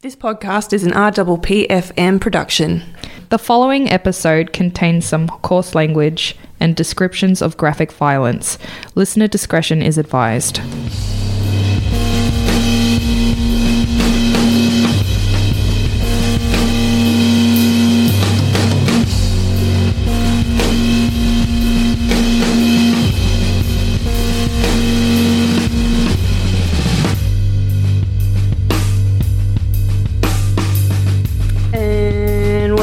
This 0.00 0.14
podcast 0.14 0.72
is 0.72 0.84
an 0.84 0.92
RPPFM 0.92 2.20
production. 2.20 2.84
The 3.30 3.38
following 3.38 3.90
episode 3.90 4.52
contains 4.52 5.04
some 5.04 5.26
coarse 5.26 5.74
language 5.74 6.36
and 6.60 6.76
descriptions 6.76 7.42
of 7.42 7.56
graphic 7.56 7.90
violence. 7.90 8.58
Listener 8.94 9.26
discretion 9.26 9.82
is 9.82 9.98
advised. 9.98 10.60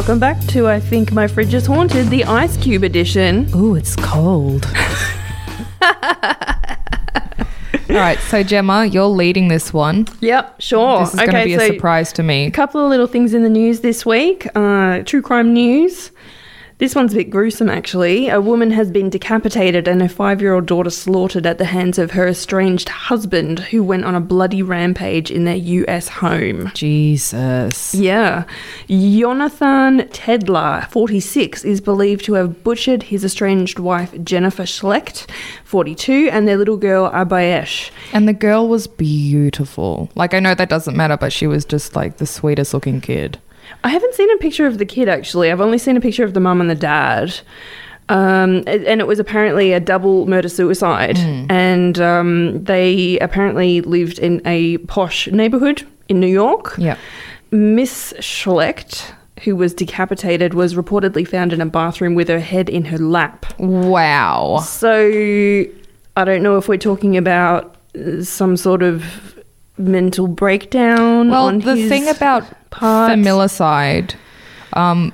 Welcome 0.00 0.18
back 0.18 0.40
to 0.46 0.66
I 0.66 0.80
Think 0.80 1.12
My 1.12 1.26
Fridge 1.26 1.52
is 1.52 1.66
Haunted, 1.66 2.08
the 2.08 2.24
Ice 2.24 2.56
Cube 2.56 2.84
edition. 2.84 3.54
Ooh, 3.54 3.74
it's 3.74 3.94
cold. 3.96 4.64
All 5.82 5.90
right, 7.90 8.18
so 8.20 8.42
Gemma, 8.42 8.86
you're 8.86 9.04
leading 9.04 9.48
this 9.48 9.74
one. 9.74 10.06
Yep, 10.20 10.62
sure. 10.62 11.00
This 11.00 11.12
is 11.12 11.20
going 11.20 11.32
to 11.32 11.44
be 11.44 11.52
a 11.52 11.66
surprise 11.66 12.14
to 12.14 12.22
me. 12.22 12.46
A 12.46 12.50
couple 12.50 12.82
of 12.82 12.88
little 12.88 13.06
things 13.06 13.34
in 13.34 13.42
the 13.42 13.50
news 13.50 13.80
this 13.80 14.06
week. 14.06 14.48
Uh, 14.54 15.02
true 15.02 15.20
crime 15.20 15.52
news. 15.52 16.12
This 16.80 16.94
one's 16.94 17.12
a 17.12 17.16
bit 17.16 17.28
gruesome, 17.28 17.68
actually. 17.68 18.30
A 18.30 18.40
woman 18.40 18.70
has 18.70 18.90
been 18.90 19.10
decapitated 19.10 19.86
and 19.86 20.00
her 20.00 20.08
five 20.08 20.40
year 20.40 20.54
old 20.54 20.64
daughter 20.64 20.88
slaughtered 20.88 21.44
at 21.44 21.58
the 21.58 21.66
hands 21.66 21.98
of 21.98 22.12
her 22.12 22.26
estranged 22.26 22.88
husband, 22.88 23.58
who 23.58 23.84
went 23.84 24.06
on 24.06 24.14
a 24.14 24.20
bloody 24.20 24.62
rampage 24.62 25.30
in 25.30 25.44
their 25.44 25.56
US 25.56 26.08
home. 26.08 26.72
Jesus. 26.72 27.94
Yeah. 27.94 28.44
Jonathan 28.88 30.08
Tedler, 30.08 30.88
46, 30.88 31.66
is 31.66 31.82
believed 31.82 32.24
to 32.24 32.32
have 32.32 32.64
butchered 32.64 33.02
his 33.02 33.26
estranged 33.26 33.78
wife, 33.78 34.14
Jennifer 34.24 34.62
Schlecht, 34.62 35.26
42, 35.64 36.30
and 36.32 36.48
their 36.48 36.56
little 36.56 36.78
girl, 36.78 37.10
Abayesh. 37.10 37.90
And 38.14 38.26
the 38.26 38.32
girl 38.32 38.68
was 38.68 38.86
beautiful. 38.86 40.08
Like, 40.14 40.32
I 40.32 40.40
know 40.40 40.54
that 40.54 40.70
doesn't 40.70 40.96
matter, 40.96 41.18
but 41.18 41.30
she 41.30 41.46
was 41.46 41.66
just 41.66 41.94
like 41.94 42.16
the 42.16 42.26
sweetest 42.26 42.72
looking 42.72 43.02
kid. 43.02 43.38
I 43.84 43.88
haven't 43.88 44.14
seen 44.14 44.30
a 44.30 44.36
picture 44.38 44.66
of 44.66 44.78
the 44.78 44.86
kid, 44.86 45.08
actually. 45.08 45.50
I've 45.50 45.60
only 45.60 45.78
seen 45.78 45.96
a 45.96 46.00
picture 46.00 46.24
of 46.24 46.34
the 46.34 46.40
mum 46.40 46.60
and 46.60 46.70
the 46.70 46.74
dad. 46.74 47.40
Um, 48.08 48.64
and 48.66 49.00
it 49.00 49.06
was 49.06 49.20
apparently 49.20 49.72
a 49.72 49.78
double 49.78 50.26
murder 50.26 50.48
suicide. 50.48 51.16
And 51.48 52.00
um, 52.00 52.64
they 52.64 53.18
apparently 53.20 53.80
lived 53.82 54.18
in 54.18 54.42
a 54.44 54.78
posh 54.78 55.28
neighborhood 55.28 55.86
in 56.08 56.18
New 56.18 56.26
York. 56.26 56.74
Yeah. 56.76 56.96
Miss 57.52 58.12
Schlecht, 58.18 59.12
who 59.44 59.54
was 59.54 59.72
decapitated, 59.72 60.54
was 60.54 60.74
reportedly 60.74 61.26
found 61.26 61.52
in 61.52 61.60
a 61.60 61.66
bathroom 61.66 62.14
with 62.14 62.28
her 62.28 62.40
head 62.40 62.68
in 62.68 62.84
her 62.86 62.98
lap. 62.98 63.46
Wow. 63.58 64.58
So 64.58 65.64
I 66.16 66.24
don't 66.24 66.42
know 66.42 66.58
if 66.58 66.68
we're 66.68 66.78
talking 66.78 67.16
about 67.16 67.76
uh, 67.96 68.22
some 68.22 68.56
sort 68.56 68.82
of 68.82 69.38
mental 69.78 70.26
breakdown. 70.26 71.30
Well, 71.30 71.58
the 71.58 71.76
his 71.76 71.88
thing 71.88 72.08
about 72.08 72.44
part. 72.70 73.12
familicide, 73.12 74.14
um, 74.72 75.12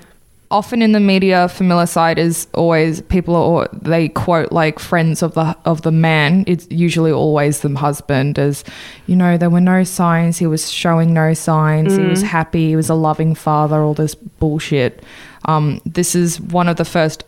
often 0.50 0.82
in 0.82 0.92
the 0.92 1.00
media, 1.00 1.46
familicide 1.48 2.18
is 2.18 2.46
always 2.54 3.00
people 3.02 3.34
are 3.34 3.68
they 3.72 4.08
quote 4.08 4.52
like 4.52 4.78
friends 4.78 5.22
of 5.22 5.34
the 5.34 5.56
of 5.64 5.82
the 5.82 5.92
man. 5.92 6.44
It's 6.46 6.66
usually 6.70 7.12
always 7.12 7.60
the 7.60 7.74
husband, 7.74 8.38
as 8.38 8.64
you 9.06 9.16
know, 9.16 9.36
there 9.36 9.50
were 9.50 9.60
no 9.60 9.84
signs. 9.84 10.38
He 10.38 10.46
was 10.46 10.70
showing 10.70 11.12
no 11.12 11.34
signs. 11.34 11.96
He 11.96 12.04
was 12.04 12.22
happy. 12.22 12.68
He 12.68 12.76
was 12.76 12.88
a 12.88 12.94
loving 12.94 13.34
father. 13.34 13.82
All 13.82 13.94
this 13.94 14.14
bullshit. 14.14 15.02
Um, 15.46 15.80
this 15.84 16.14
is 16.14 16.40
one 16.40 16.68
of 16.68 16.76
the 16.76 16.84
first 16.84 17.24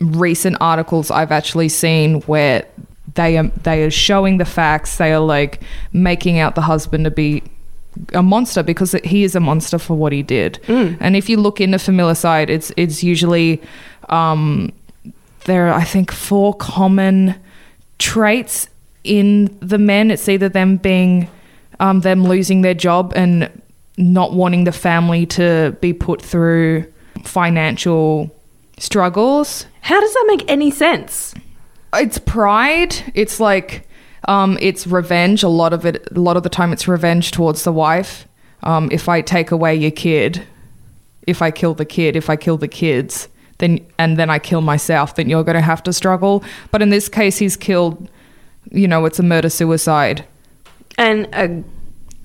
recent 0.00 0.56
articles 0.60 1.10
I've 1.10 1.32
actually 1.32 1.68
seen 1.68 2.20
where 2.22 2.66
they 3.14 3.38
are 3.38 3.48
they 3.62 3.82
are 3.84 3.90
showing 3.90 4.38
the 4.38 4.44
facts. 4.44 4.98
They 4.98 5.12
are 5.12 5.20
like 5.20 5.60
making 5.92 6.38
out 6.38 6.54
the 6.54 6.62
husband 6.62 7.04
to 7.04 7.10
be 7.10 7.42
a 8.12 8.22
monster 8.22 8.62
because 8.62 8.92
he 9.04 9.24
is 9.24 9.34
a 9.34 9.40
monster 9.40 9.78
for 9.78 9.94
what 9.96 10.12
he 10.12 10.22
did. 10.22 10.58
And 10.68 11.16
if 11.16 11.28
you 11.28 11.36
look 11.38 11.60
into 11.60 11.78
familicide, 11.78 12.48
it's 12.50 12.72
it's 12.76 13.02
usually 13.02 13.60
um, 14.08 14.72
there 15.44 15.68
are 15.68 15.74
I 15.74 15.84
think 15.84 16.12
four 16.12 16.54
common 16.54 17.34
traits 17.98 18.68
in 19.04 19.56
the 19.60 19.78
men. 19.78 20.10
It's 20.10 20.28
either 20.28 20.48
them 20.48 20.76
being 20.76 21.28
um, 21.80 22.00
them 22.00 22.24
losing 22.24 22.62
their 22.62 22.74
job 22.74 23.12
and 23.16 23.50
not 23.98 24.32
wanting 24.32 24.64
the 24.64 24.72
family 24.72 25.26
to 25.26 25.76
be 25.80 25.92
put 25.92 26.20
through 26.22 26.84
financial 27.24 28.30
struggles 28.78 29.66
How 29.80 29.98
does 30.00 30.12
that 30.12 30.24
make 30.28 30.50
any 30.50 30.70
sense? 30.70 31.34
it's 31.94 32.18
pride 32.18 32.94
it's 33.14 33.40
like 33.40 33.88
um, 34.24 34.58
it's 34.60 34.86
revenge. 34.86 35.42
A 35.42 35.48
lot 35.48 35.72
of 35.72 35.84
it 35.86 36.08
a 36.14 36.20
lot 36.20 36.36
of 36.36 36.42
the 36.42 36.48
time 36.48 36.72
it's 36.72 36.88
revenge 36.88 37.30
towards 37.30 37.64
the 37.64 37.72
wife. 37.72 38.26
Um, 38.62 38.88
if 38.90 39.08
i 39.08 39.20
take 39.20 39.50
away 39.50 39.76
your 39.76 39.90
kid 39.90 40.42
if 41.26 41.42
i 41.42 41.50
kill 41.50 41.74
the 41.74 41.84
kid 41.84 42.16
if 42.16 42.30
i 42.30 42.36
kill 42.36 42.56
the 42.56 42.66
kids 42.66 43.28
then 43.58 43.86
and 43.98 44.16
then 44.16 44.30
i 44.30 44.38
kill 44.38 44.62
myself 44.62 45.14
then 45.14 45.28
you're 45.28 45.44
going 45.44 45.54
to 45.56 45.60
have 45.60 45.82
to 45.84 45.92
struggle. 45.92 46.42
But 46.70 46.82
in 46.82 46.88
this 46.90 47.08
case 47.08 47.38
he's 47.38 47.56
killed 47.56 48.10
you 48.72 48.88
know 48.88 49.04
it's 49.04 49.18
a 49.18 49.22
murder 49.22 49.50
suicide. 49.50 50.24
And 50.98 51.28
a 51.34 51.62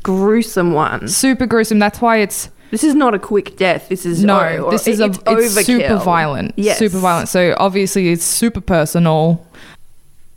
gruesome 0.03 0.73
one. 0.73 1.07
super 1.07 1.45
gruesome. 1.45 1.79
That's 1.79 2.01
why 2.01 2.17
it's 2.17 2.49
This 2.71 2.83
is 2.83 2.95
not 2.95 3.13
a 3.13 3.19
quick 3.19 3.57
death. 3.57 3.89
This 3.89 4.05
is 4.05 4.23
no 4.23 4.39
o- 4.39 4.71
this 4.71 4.87
is 4.87 4.99
a 4.99 5.05
it's 5.05 5.19
it's 5.27 5.65
super 5.65 5.97
violent. 5.97 6.53
Yes. 6.55 6.79
super 6.79 6.97
violent. 6.97 7.29
So 7.29 7.55
obviously 7.57 8.09
it's 8.09 8.23
super 8.23 8.61
personal 8.61 9.45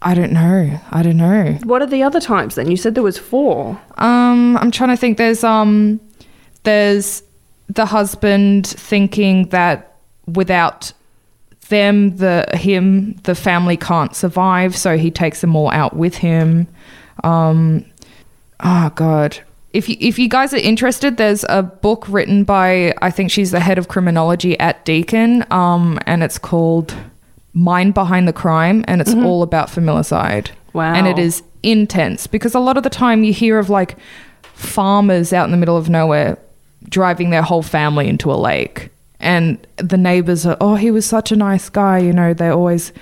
i 0.04 0.14
don't 0.14 0.32
know 0.32 0.80
i 0.92 1.02
don't 1.02 1.16
know 1.16 1.58
What 1.64 1.82
are 1.82 1.86
the 1.86 2.02
other 2.02 2.20
types 2.20 2.54
then? 2.54 2.70
You 2.70 2.76
said 2.76 2.94
there 2.94 3.02
was 3.02 3.18
four. 3.18 3.80
Um, 3.96 4.56
I'm 4.58 4.70
trying 4.70 4.90
to 4.90 4.96
think. 4.96 5.18
There's 5.18 5.42
um, 5.42 6.00
there's 6.62 7.22
the 7.68 7.86
husband 7.86 8.66
thinking 8.66 9.48
that 9.48 9.96
without 10.26 10.92
them, 11.68 12.16
the 12.16 12.46
him, 12.52 13.14
the 13.24 13.34
family 13.34 13.76
can't 13.76 14.14
survive, 14.14 14.76
so 14.76 14.96
he 14.96 15.10
takes 15.10 15.40
them 15.40 15.56
all 15.56 15.70
out 15.70 15.96
with 15.96 16.16
him. 16.16 16.68
Um, 17.22 17.84
oh 18.60 18.90
god. 18.94 19.38
If 19.72 19.88
you, 19.88 19.96
if 19.98 20.20
you 20.20 20.28
guys 20.28 20.54
are 20.54 20.58
interested, 20.58 21.16
there's 21.16 21.44
a 21.48 21.62
book 21.62 22.06
written 22.08 22.44
by 22.44 22.94
I 23.02 23.10
think 23.10 23.30
she's 23.32 23.50
the 23.50 23.60
head 23.60 23.78
of 23.78 23.88
criminology 23.88 24.58
at 24.60 24.84
Deakin, 24.84 25.44
um, 25.50 25.98
and 26.06 26.22
it's 26.22 26.38
called 26.38 26.94
Mind 27.54 27.94
Behind 27.94 28.26
the 28.28 28.32
Crime, 28.32 28.84
and 28.88 29.00
it's 29.00 29.14
all 29.14 29.42
about 29.42 29.68
familicide. 29.68 30.50
Wow. 30.72 30.92
And 30.92 31.06
it 31.06 31.18
is 31.18 31.42
intense 31.62 32.26
because 32.26 32.54
a 32.54 32.58
lot 32.58 32.76
of 32.76 32.82
the 32.82 32.90
time 32.90 33.24
you 33.24 33.32
hear 33.32 33.58
of 33.58 33.70
like 33.70 33.96
farmers 34.42 35.32
out 35.32 35.44
in 35.44 35.50
the 35.50 35.56
middle 35.56 35.76
of 35.76 35.88
nowhere 35.88 36.36
driving 36.88 37.30
their 37.30 37.42
whole 37.42 37.62
family 37.62 38.06
into 38.08 38.30
a 38.30 38.34
lake 38.36 38.90
and 39.18 39.66
the 39.78 39.96
neighbors 39.96 40.44
are 40.44 40.56
oh 40.60 40.74
he 40.74 40.90
was 40.90 41.06
such 41.06 41.32
a 41.32 41.36
nice 41.36 41.70
guy 41.70 41.98
you 41.98 42.12
know 42.12 42.34
they're 42.34 42.52
always 42.52 42.92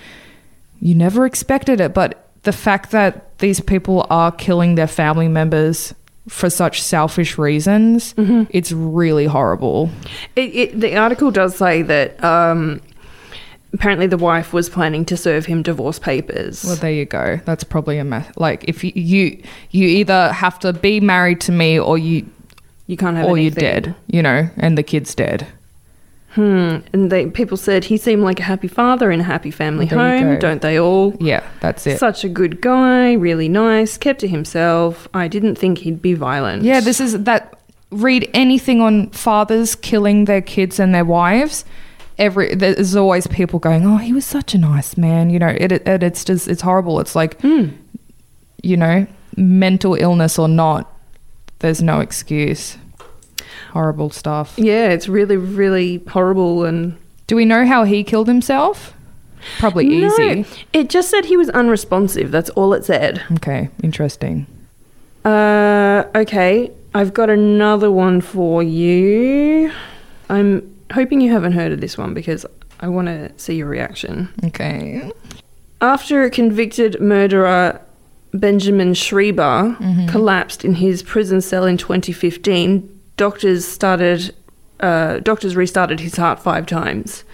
you 0.81 0.95
never 0.95 1.27
expected 1.27 1.81
it 1.81 1.93
but 1.93 2.29
the 2.45 2.53
fact 2.53 2.93
that 2.93 3.37
these 3.39 3.59
people 3.61 4.07
are 4.09 4.31
killing 4.31 4.77
their 4.77 4.87
family 4.87 5.27
members 5.29 5.93
for 6.29 6.49
such 6.49 6.81
selfish 6.81 7.37
reasons 7.37 8.15
it's 8.51 8.71
really 8.71 9.27
horrible 9.27 9.91
It, 10.37 10.55
it, 10.55 10.81
the 10.81 10.97
article 10.97 11.33
does 11.33 11.57
say 11.57 11.83
that 11.83 12.23
um, 12.23 12.81
apparently 13.75 14.07
the 14.07 14.19
wife 14.19 14.53
was 14.53 14.69
planning 14.69 15.05
to 15.05 15.17
serve 15.17 15.47
him 15.47 15.63
divorce 15.63 15.99
papers. 15.99 16.65
well 16.65 16.77
there 16.77 16.93
you 16.93 17.05
go 17.05 17.41
that's 17.45 17.65
probably 17.65 17.99
a 17.99 18.05
mess 18.05 18.31
like 18.37 18.65
if 18.69 18.85
you 18.85 18.93
you, 18.95 19.43
you 19.71 19.87
either 19.89 20.33
have 20.33 20.59
to 20.59 20.73
be 20.73 21.01
married 21.01 21.41
to 21.41 21.53
me 21.53 21.79
or 21.79 21.97
you 21.99 22.27
you 22.87 22.97
can't 22.97 23.17
have 23.17 23.27
or 23.27 23.39
you're 23.39 23.51
dead 23.51 23.95
you 24.09 24.23
know 24.23 24.49
and 24.59 24.77
the 24.77 24.83
kid's 24.83 25.15
dead 25.15 25.47
Hmm. 26.35 26.79
And 26.95 27.13
they, 27.13 27.27
people 27.27 27.59
said 27.59 27.85
he 27.85 27.99
seemed 27.99 28.23
like 28.23 28.41
a 28.41 28.43
happy 28.43 28.67
father 28.67 29.11
in 29.11 29.21
a 29.21 29.23
happy 29.23 29.51
family 29.51 29.85
There 29.85 29.99
home, 29.99 30.39
don't 30.39 30.63
they 30.63 30.81
all? 30.81 31.15
yeah 31.21 31.47
that's 31.61 31.87
it 31.87 31.99
Such 31.99 32.25
a 32.25 32.29
good 32.31 32.63
guy, 32.63 33.13
really 33.13 33.51
nice, 33.51 33.99
kept 33.99 34.21
to 34.21 34.29
himself. 34.29 35.07
I 35.13 35.29
didn't 35.29 35.57
think 35.57 35.79
he'd 35.79 36.01
be 36.01 36.15
violent. 36.15 36.63
Yeah, 36.63 36.81
this 36.81 37.01
is 37.01 37.25
that. 37.25 37.59
Read 37.91 38.31
anything 38.33 38.81
on 38.81 39.11
fathers 39.11 39.75
killing 39.75 40.25
their 40.25 40.41
kids 40.41 40.81
and 40.81 40.95
their 40.95 41.05
wives. 41.05 41.67
Every 42.23 42.55
there's 42.55 42.95
always 42.95 43.27
people 43.27 43.59
going, 43.59 43.85
"Oh, 43.85 43.97
he 43.97 44.13
was 44.13 44.25
such 44.25 44.55
a 44.55 44.59
nice 44.59 44.97
man." 44.97 45.29
You 45.31 45.39
know, 45.41 45.49
it, 45.49 45.73
it 45.73 46.03
it's 46.03 46.25
just 46.25 46.47
it's 46.47 46.63
horrible. 46.63 47.01
It's 47.01 47.17
like, 47.17 47.43
you 47.43 48.77
know, 48.77 49.07
mental 49.37 49.95
illness 49.95 50.39
or 50.39 50.47
not, 50.49 50.93
there's 51.59 51.83
no 51.83 52.01
excuse. 52.01 52.79
Horrible 53.73 54.11
stuff. 54.11 54.55
Yeah, 54.57 54.89
it's 54.91 55.09
really, 55.09 55.37
really 55.37 56.03
horrible 56.09 56.65
and 56.65 56.97
Do 57.27 57.37
we 57.37 57.45
know 57.45 57.67
how 57.67 57.85
he 57.85 58.05
killed 58.05 58.29
himself? 58.29 58.95
Probably 59.59 59.87
easy. 59.87 60.43
No, 60.43 60.45
it 60.73 60.91
just 60.91 61.11
said 61.11 61.25
he 61.25 61.37
was 61.37 61.49
unresponsive. 61.51 62.31
That's 62.31 62.51
all 62.51 62.73
it 62.75 62.85
said. 62.85 63.23
Okay, 63.33 63.71
interesting. 63.83 64.47
Uh, 65.25 66.05
okay, 66.15 66.71
I've 66.95 67.13
got 67.15 67.31
another 67.31 67.91
one 67.91 68.21
for 68.21 68.63
you. 68.63 69.73
I'm 70.29 70.73
hoping 70.93 71.21
you 71.21 71.31
haven't 71.33 71.53
heard 71.53 71.73
of 71.73 71.81
this 71.81 71.97
one 71.99 72.15
because 72.15 72.47
I 72.81 72.89
want 72.89 73.09
to 73.09 73.33
see 73.37 73.55
your 73.57 73.69
reaction. 73.69 74.29
Okay. 74.45 75.11
After 75.81 76.23
a 76.23 76.31
convicted 76.31 77.01
murderer 77.01 77.81
Benjamin 78.35 78.95
Schreiber 78.95 79.77
collapsed 80.09 80.65
in 80.65 80.75
his 80.75 81.03
prison 81.03 81.41
cell 81.41 81.65
in 81.67 81.77
2015, 81.77 83.01
doctors 83.17 83.67
started 83.67 84.35
uh, 84.81 85.19
doctors 85.21 85.55
restarted 85.55 86.01
his 86.01 86.17
heart 86.17 86.41
five 86.41 86.67
times. 86.67 87.25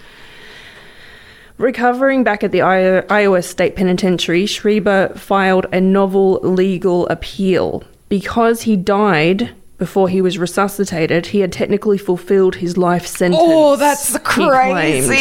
Recovering 1.56 2.22
back 2.25 2.44
at 2.44 2.52
the 2.52 2.62
I- 2.62 3.00
Iowa 3.11 3.43
State 3.43 3.75
Penitentiary, 3.75 4.46
Schreiber 4.46 5.08
filed 5.16 5.66
a 5.72 5.81
novel 5.81 6.40
legal 6.43 7.06
appeal. 7.08 7.82
Because 8.08 8.62
he 8.62 8.76
died 8.76 9.50
before 9.78 10.08
he 10.08 10.20
was 10.20 10.38
resuscitated, 10.38 11.26
he 11.26 11.40
had 11.40 11.52
technically 11.52 11.98
fulfilled 11.98 12.56
his 12.56 12.76
life 12.76 13.06
sentence. 13.06 13.40
Oh, 13.40 13.76
that's 13.76 14.19
crazy. 14.19 15.16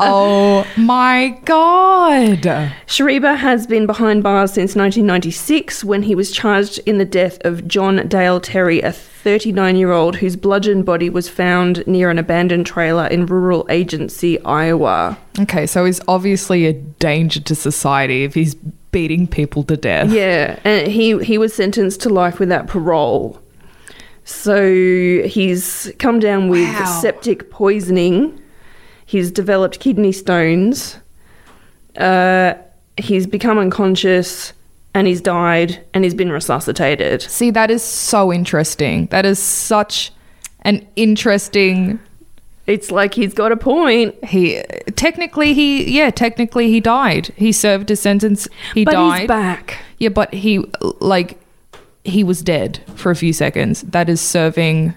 oh 0.00 0.66
my 0.76 1.40
god. 1.44 2.72
Schreiber 2.86 3.34
has 3.34 3.68
been 3.68 3.86
behind 3.86 4.24
bars 4.24 4.52
since 4.52 4.74
1996 4.74 5.84
when 5.84 6.02
he 6.02 6.16
was 6.16 6.32
charged 6.32 6.80
in 6.86 6.98
the 6.98 7.04
death 7.04 7.38
of 7.44 7.68
John 7.68 8.08
Dale 8.08 8.40
Terry, 8.40 8.80
a 8.80 8.90
39 8.90 9.76
year 9.76 9.92
old 9.92 10.16
whose 10.16 10.34
bludgeoned 10.34 10.84
body 10.84 11.08
was 11.08 11.28
found 11.28 11.86
near 11.86 12.10
an 12.10 12.18
abandoned 12.18 12.66
trailer 12.66 13.06
in 13.06 13.26
rural 13.26 13.64
Agency, 13.70 14.42
Iowa. 14.44 15.16
Okay, 15.38 15.66
so 15.66 15.84
he's 15.84 16.00
obviously 16.08 16.66
a 16.66 16.72
danger 16.72 17.38
to 17.40 17.54
society 17.54 18.24
if 18.24 18.34
he's 18.34 18.56
beating 18.96 19.26
people 19.26 19.62
to 19.62 19.76
death. 19.76 20.10
Yeah, 20.10 20.58
and 20.64 20.86
he, 20.88 21.18
he 21.22 21.36
was 21.36 21.52
sentenced 21.52 22.00
to 22.00 22.08
life 22.08 22.38
without 22.40 22.66
parole. 22.66 23.38
So 24.24 24.64
he's 25.26 25.92
come 25.98 26.18
down 26.18 26.48
with 26.48 26.64
Wow. 26.74 26.98
septic 27.02 27.50
poisoning. 27.50 28.40
He's 29.04 29.30
developed 29.30 29.80
kidney 29.80 30.12
stones. 30.12 30.96
Uh, 31.96 32.54
he's 32.96 33.26
become 33.26 33.58
unconscious 33.58 34.54
and 34.94 35.06
he's 35.06 35.20
died 35.20 35.84
and 35.92 36.02
he's 36.02 36.14
been 36.14 36.32
resuscitated. 36.32 37.20
See, 37.22 37.50
that 37.50 37.70
is 37.70 37.82
so 37.82 38.32
interesting. 38.32 39.06
That 39.08 39.26
is 39.26 39.38
such 39.38 40.10
an 40.62 40.86
interesting 40.96 42.00
It's 42.66 42.90
like 42.90 43.12
he's 43.14 43.34
got 43.34 43.52
a 43.52 43.56
point. 43.56 44.14
he 44.24 44.62
technically 44.96 45.54
he 45.54 45.96
yeah, 45.96 46.10
technically 46.10 46.70
he 46.70 46.80
died. 46.80 47.32
He 47.36 47.52
served 47.52 47.88
his 47.88 48.00
sentence. 48.00 48.48
He 48.74 48.84
died. 48.84 48.92
but 48.92 48.92
died. 48.92 49.20
he's 49.20 49.28
back. 49.28 49.78
Yeah, 49.98 50.08
but 50.10 50.34
he 50.34 50.64
like 51.00 51.38
he 52.04 52.24
was 52.24 52.42
dead 52.42 52.82
for 52.94 53.10
a 53.10 53.16
few 53.16 53.32
seconds. 53.32 53.82
That 53.82 54.08
is 54.08 54.20
serving 54.20 54.94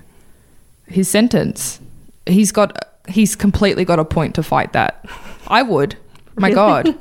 his 0.87 1.07
sentence. 1.07 1.79
He's 2.25 2.51
got 2.51 2.85
he's 3.07 3.35
completely 3.35 3.85
got 3.85 3.99
a 3.99 4.05
point 4.05 4.35
to 4.35 4.43
fight 4.43 4.73
that. 4.73 5.05
I 5.47 5.61
would. 5.61 5.97
My 6.35 6.51
God, 6.51 6.95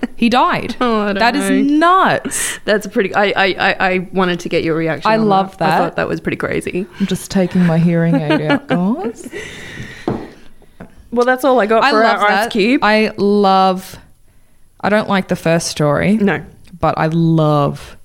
he 0.16 0.28
died. 0.28 0.76
Oh, 0.80 1.12
That 1.12 1.36
is 1.36 1.70
nuts. 1.70 2.58
That's 2.64 2.88
pretty. 2.88 3.14
I, 3.14 3.26
I, 3.36 3.76
I, 3.78 3.98
wanted 4.12 4.40
to 4.40 4.48
get 4.48 4.64
your 4.64 4.74
reaction. 4.74 5.08
I 5.08 5.14
love 5.14 5.54
I 5.54 5.56
that. 5.58 5.72
I 5.74 5.78
thought 5.78 5.96
that 5.96 6.08
was 6.08 6.20
pretty 6.20 6.36
crazy. 6.36 6.86
I'm 6.98 7.06
just 7.06 7.30
taking 7.30 7.64
my 7.66 7.78
hearing 7.78 8.16
aid 8.16 8.40
out, 8.50 8.66
guys. 8.68 9.28
Well, 11.12 11.26
that's 11.26 11.44
all 11.44 11.60
I 11.60 11.66
got 11.66 11.82
I 11.84 11.90
for 11.90 12.02
love 12.02 12.20
our 12.20 12.28
that. 12.28 12.52
I 12.82 13.12
love. 13.16 13.96
I 14.80 14.88
don't 14.88 15.08
like 15.08 15.28
the 15.28 15.36
first 15.36 15.66
story, 15.68 16.16
no, 16.16 16.44
but 16.78 16.96
I 16.98 17.06
love 17.06 17.96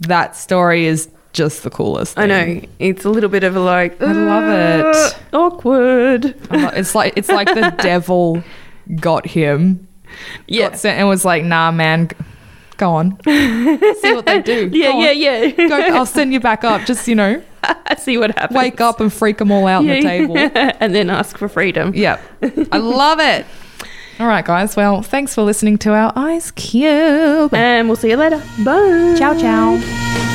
that 0.00 0.36
story. 0.36 0.86
Is 0.86 1.08
just 1.32 1.62
the 1.64 1.70
coolest. 1.70 2.16
I 2.18 2.26
thing. 2.28 2.60
know 2.60 2.68
it's 2.78 3.04
a 3.04 3.10
little 3.10 3.28
bit 3.30 3.42
of 3.44 3.56
a 3.56 3.60
like. 3.60 4.00
I 4.00 4.12
love 4.12 4.44
it. 4.44 5.14
"Uh, 5.32 5.36
Awkward. 5.36 6.34
I 6.50 6.56
lo- 6.56 6.70
It's 6.74 6.94
like 6.94 7.14
it's 7.16 7.28
like 7.28 7.48
the 7.48 7.74
devil 7.82 8.42
got 8.96 9.26
him. 9.26 9.86
Yeah. 10.46 10.68
got 10.68 10.78
sent 10.78 10.98
and 11.00 11.08
was 11.08 11.24
like, 11.24 11.42
"Nah, 11.44 11.72
man, 11.72 12.10
go 12.76 12.90
on, 12.90 13.18
see 13.24 14.12
what 14.14 14.26
they 14.26 14.42
do. 14.42 14.70
Yeah, 14.72 14.92
Go 14.92 15.00
yeah, 15.00 15.10
on. 15.10 15.54
yeah. 15.56 15.68
Go, 15.68 15.80
I'll 15.96 16.06
send 16.06 16.32
you 16.32 16.40
back 16.40 16.64
up. 16.64 16.82
Just 16.86 17.06
you 17.08 17.14
know, 17.14 17.42
see 17.98 18.18
what 18.18 18.36
happens. 18.36 18.56
wake 18.56 18.80
up 18.80 19.00
and 19.00 19.12
freak 19.12 19.38
them 19.38 19.50
all 19.52 19.66
out 19.66 19.78
on 19.80 19.86
the 19.86 20.00
table. 20.02 20.36
and 20.80 20.94
then 20.94 21.10
ask 21.10 21.38
for 21.38 21.48
freedom. 21.48 21.94
Yep, 21.94 22.20
I 22.72 22.78
love 22.78 23.20
it. 23.20 23.46
All 24.20 24.28
right, 24.28 24.44
guys. 24.44 24.76
Well, 24.76 25.02
thanks 25.02 25.34
for 25.34 25.42
listening 25.42 25.76
to 25.78 25.92
our 25.92 26.12
Ice 26.14 26.52
Cube. 26.52 27.52
And 27.52 27.88
we'll 27.88 27.96
see 27.96 28.10
you 28.10 28.16
later. 28.16 28.40
Bye. 28.64 29.16
Ciao, 29.18 29.36
ciao. 29.36 30.33